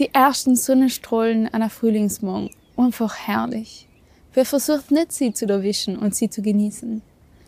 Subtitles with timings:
[0.00, 2.50] Die ersten Sonnenstrahlen einer Frühlingsmorgen.
[2.76, 3.86] Einfach herrlich.
[4.32, 7.00] Wer versucht nicht, sie zu erwischen und sie zu genießen?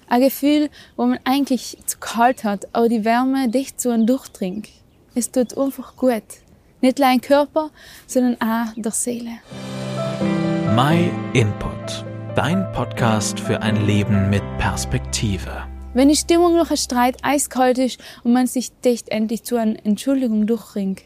[0.08, 4.68] Ein Gefühl, wo man eigentlich zu kalt hat, aber die Wärme dicht zu und durchdringt.
[5.16, 6.22] Es tut einfach gut.
[6.80, 7.70] Nicht nur im Körper,
[8.06, 9.40] sondern auch der Seele.
[10.76, 12.04] My Input.
[12.36, 15.64] Dein Podcast für ein Leben mit Perspektive.
[15.94, 19.84] Wenn die Stimmung nach einem Streit eiskalt ist und man sich dicht endlich zu einer
[19.84, 21.02] Entschuldigung durchringt,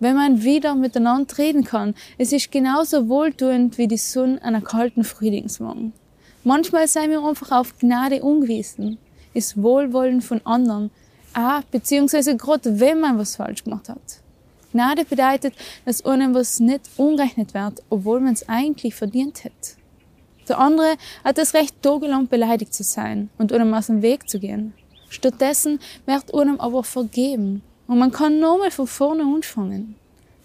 [0.00, 1.94] wenn man wieder miteinander reden kann.
[2.18, 5.92] Es ist genauso wohltuend wie die Sonne an einem kalten Frühlingsmorgen.
[6.42, 8.98] Manchmal seien wir einfach auf Gnade ungewiesen,
[9.32, 10.90] ist Wohlwollen von anderen,
[11.32, 14.20] auch beziehungsweise gerade wenn man was falsch gemacht hat.
[14.72, 19.76] Gnade bedeutet, dass einem was nicht umgerechnet wird, obwohl man es eigentlich verdient hat.
[20.48, 24.38] Der andere hat das Recht, tagelang beleidigt zu sein und einem aus dem Weg zu
[24.38, 24.74] gehen.
[25.08, 29.96] Stattdessen wird einem aber vergeben und man kann nochmal von vorne anfangen.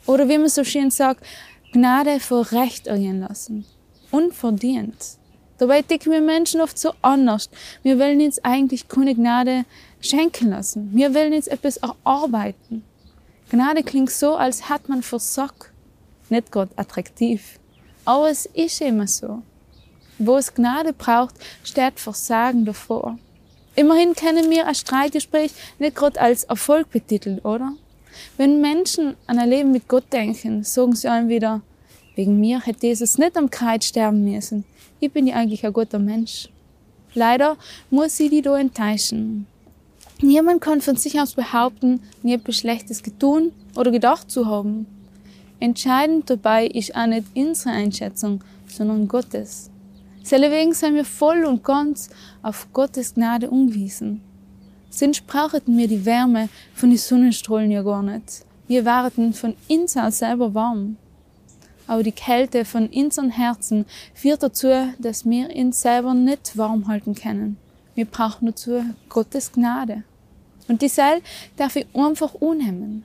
[0.05, 1.23] Oder wie man so schön sagt,
[1.71, 3.66] Gnade vor Recht ergehen lassen.
[4.11, 5.17] Unverdient.
[5.59, 7.50] Dabei denken wir Menschen oft so anders.
[7.83, 9.66] Wir wollen uns eigentlich keine Gnade
[10.00, 10.89] schenken lassen.
[10.94, 12.83] Wir wollen uns etwas erarbeiten.
[13.50, 15.72] Gnade klingt so, als hat man versagt.
[16.30, 17.59] Nicht gerade attraktiv.
[18.06, 19.41] Aber es ist immer so.
[20.17, 23.17] Wo es Gnade braucht, steht Versagen davor.
[23.80, 27.72] Immerhin können wir ein Streitgespräch nicht gerade als Erfolg betiteln, oder?
[28.35, 31.61] Wenn Menschen an ein Leben mit Gott denken, sagen sie einem wieder,
[32.16, 34.66] wegen mir hätte Jesus nicht am Kreuz sterben müssen.
[35.00, 36.50] Ich bin ja eigentlich ein guter Mensch.
[37.13, 37.55] Leider
[37.89, 39.47] muss sie die da enttäuschen.
[40.22, 44.88] Niemand kann von sich aus behaupten, nie etwas Schlechtes getun oder gedacht zu haben.
[45.61, 49.72] Entscheidend dabei ist auch nicht unsere Einschätzung, sondern Gottes.
[50.31, 52.09] Deswegen sind wir voll und ganz
[52.44, 54.22] auf Gottes Gnade umgewiesen.
[54.91, 58.45] Sonst brauchten wir die Wärme von den Sonnenstrahlen ja gar nicht.
[58.67, 60.97] Wir waren von uns selber warm.
[61.88, 64.67] Aber die Kälte von unseren Herzen führt dazu,
[65.00, 67.57] dass wir uns selber nicht warm halten können.
[67.95, 70.03] Wir brauchen dazu Gottes Gnade.
[70.67, 71.22] Und die Seil
[71.57, 73.03] darf ich einfach unhemmen.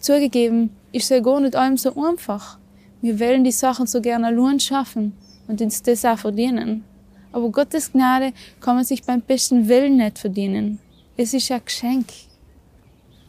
[0.00, 2.58] Zugegeben, ist ja gar nicht allem so einfach.
[3.00, 5.14] Wir wollen die Sachen so gerne allein schaffen
[5.48, 6.84] und uns das auch verdienen.
[7.32, 10.78] Aber Gottes Gnade kann man sich beim besten Willen nicht verdienen.
[11.16, 12.06] Es ist ein Geschenk.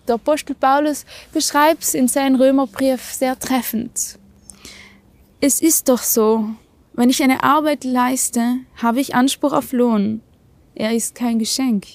[0.08, 4.18] Der Apostel Paulus beschreibt es in seinem Römerbrief sehr treffend.
[5.42, 6.50] Es ist doch so,
[6.94, 10.22] wenn ich eine Arbeit leiste, habe ich Anspruch auf Lohn.
[10.76, 11.86] Er ist kein Geschenk,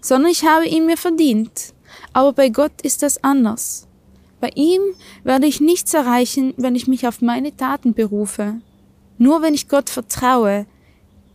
[0.00, 1.74] sondern ich habe ihn mir verdient.
[2.12, 3.86] Aber bei Gott ist das anders.
[4.40, 4.80] Bei ihm
[5.22, 8.60] werde ich nichts erreichen, wenn ich mich auf meine Taten berufe.
[9.18, 10.66] Nur wenn ich Gott vertraue,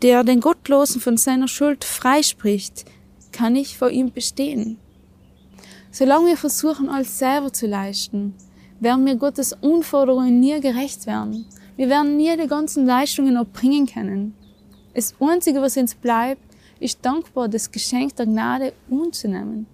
[0.02, 2.86] der den Gottlosen von seiner Schuld freispricht,
[3.32, 4.78] kann ich vor ihm bestehen.
[5.92, 8.36] Solange wir versuchen, alles selber zu leisten,
[8.80, 11.46] werden wir Gottes Unforderungen nie gerecht werden.
[11.76, 14.36] Wir werden nie die ganzen Leistungen erbringen können.
[14.94, 16.42] Das Einzige, was uns bleibt,
[16.80, 19.66] ist dankbar, das Geschenk der Gnade anzunehmen.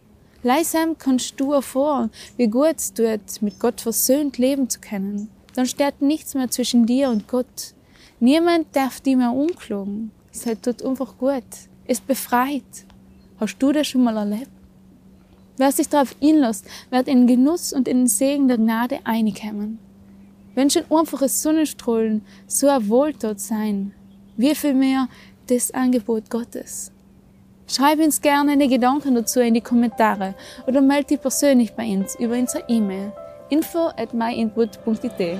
[0.44, 5.30] Leisam kannst du erfahren, wie gut es tut, mit Gott versöhnt leben zu können.
[5.56, 7.75] Dann steht nichts mehr zwischen dir und Gott.
[8.20, 10.12] Niemand darf dich mehr umklagen.
[10.32, 11.44] Es tut einfach gut.
[11.86, 12.86] Es befreit.
[13.38, 14.50] Hast du das schon mal erlebt?
[15.58, 19.80] Wer sich darauf einlässt, wird in Genuss und in den Segen der Gnade einkommen.
[20.54, 23.94] Wenn schon einfache Sonnenstrahlen so ein Wohltat sein,
[24.38, 25.08] wie viel mehr
[25.48, 26.92] das Angebot Gottes.
[27.68, 30.36] Schreib uns gerne eine Gedanken dazu in die Kommentare
[30.68, 33.12] oder melde dich persönlich bei uns über unsere E-Mail
[33.50, 35.40] info at myinput.it.